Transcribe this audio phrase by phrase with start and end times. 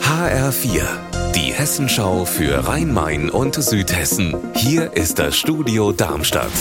[0.00, 4.36] HR4, die Hessenschau für Rhein-Main und Südhessen.
[4.54, 6.52] Hier ist das Studio Darmstadt.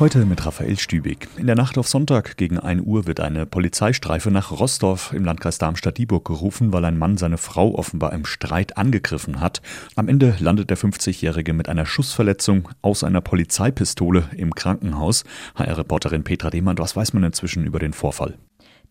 [0.00, 1.28] Heute mit Raphael Stübig.
[1.36, 5.58] In der Nacht auf Sonntag gegen 1 Uhr wird eine Polizeistreife nach Rostorf im Landkreis
[5.58, 9.60] Darmstadt-Dieburg gerufen, weil ein Mann seine Frau offenbar im Streit angegriffen hat.
[9.96, 15.24] Am Ende landet der 50-Jährige mit einer Schussverletzung aus einer Polizeipistole im Krankenhaus.
[15.56, 18.38] HR-Reporterin Petra Demann, was weiß man inzwischen über den Vorfall?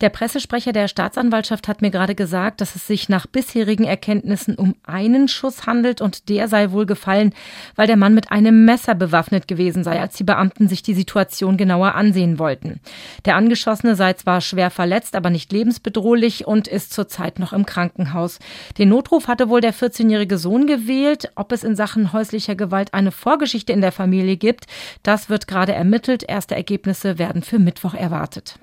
[0.00, 4.74] Der Pressesprecher der Staatsanwaltschaft hat mir gerade gesagt, dass es sich nach bisherigen Erkenntnissen um
[4.84, 7.32] einen Schuss handelt und der sei wohl gefallen,
[7.76, 11.56] weil der Mann mit einem Messer bewaffnet gewesen sei, als die Beamten sich die Situation
[11.56, 12.80] genauer ansehen wollten.
[13.24, 18.40] Der Angeschossene sei zwar schwer verletzt, aber nicht lebensbedrohlich und ist zurzeit noch im Krankenhaus.
[18.78, 21.30] Den Notruf hatte wohl der 14-jährige Sohn gewählt.
[21.36, 24.66] Ob es in Sachen häuslicher Gewalt eine Vorgeschichte in der Familie gibt,
[25.04, 26.24] das wird gerade ermittelt.
[26.26, 28.58] Erste Ergebnisse werden für Mittwoch erwartet.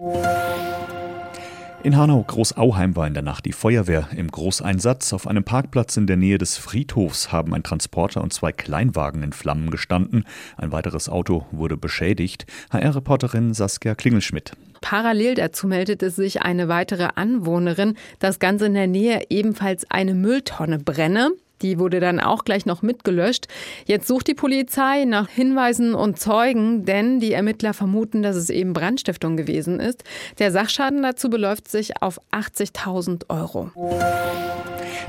[1.84, 5.14] In Hanau-Großauheim war in der Nacht die Feuerwehr im Großeinsatz.
[5.14, 9.34] Auf einem Parkplatz in der Nähe des Friedhofs haben ein Transporter und zwei Kleinwagen in
[9.34, 10.26] Flammen gestanden.
[10.58, 12.46] Ein weiteres Auto wurde beschädigt.
[12.70, 14.52] HR-Reporterin Saskia Klingelschmidt.
[14.82, 20.78] Parallel dazu meldete sich eine weitere Anwohnerin, dass ganz in der Nähe ebenfalls eine Mülltonne
[20.78, 21.32] brenne.
[21.62, 23.48] Die wurde dann auch gleich noch mitgelöscht.
[23.86, 28.74] Jetzt sucht die Polizei nach Hinweisen und Zeugen, denn die Ermittler vermuten, dass es eben
[28.74, 30.04] Brandstiftung gewesen ist.
[30.40, 33.72] Der Sachschaden dazu beläuft sich auf 80.000 Euro.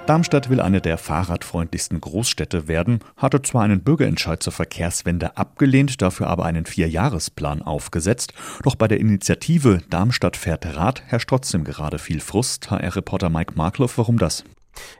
[0.07, 6.27] Darmstadt will eine der fahrradfreundlichsten Großstädte werden, hatte zwar einen Bürgerentscheid zur Verkehrswende abgelehnt, dafür
[6.27, 8.33] aber einen Vierjahresplan aufgesetzt.
[8.65, 12.71] Doch bei der Initiative Darmstadt fährt Rad herrscht trotzdem gerade viel Frust.
[12.71, 14.45] HR-Reporter Mike Markloff, warum das?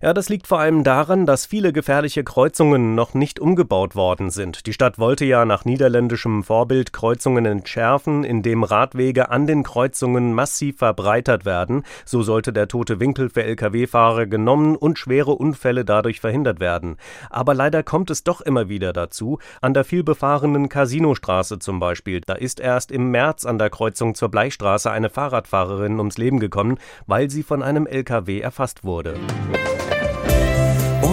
[0.01, 4.67] Ja, das liegt vor allem daran, dass viele gefährliche Kreuzungen noch nicht umgebaut worden sind.
[4.67, 10.79] Die Stadt wollte ja nach niederländischem Vorbild Kreuzungen entschärfen, indem Radwege an den Kreuzungen massiv
[10.79, 11.85] verbreitert werden.
[12.05, 16.97] So sollte der tote Winkel für Lkw-Fahrer genommen und schwere Unfälle dadurch verhindert werden.
[17.31, 19.39] Aber leider kommt es doch immer wieder dazu.
[19.61, 22.21] An der vielbefahrenen Casinostraße zum Beispiel.
[22.27, 26.79] Da ist erst im März an der Kreuzung zur Bleichstraße eine Fahrradfahrerin ums Leben gekommen,
[27.07, 29.15] weil sie von einem Lkw erfasst wurde.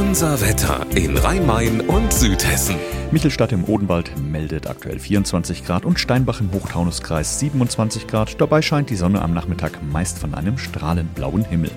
[0.10, 2.78] Unser Wetter in Rhein-Main und Südhessen.
[3.12, 8.42] Michelstadt im Odenwald meldet aktuell 24 Grad und Steinbach im Hochtaunuskreis 27 Grad.
[8.42, 11.70] Dabei scheint die Sonne am Nachmittag meist von einem strahlend blauen Himmel.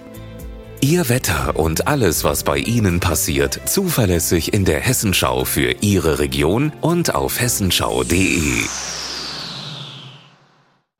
[0.80, 6.72] Ihr Wetter und alles, was bei Ihnen passiert, zuverlässig in der Hessenschau für Ihre Region
[6.80, 8.62] und auf hessenschau.de.